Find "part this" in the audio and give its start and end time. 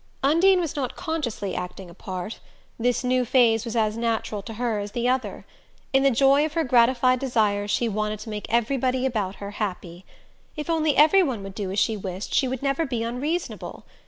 1.93-3.03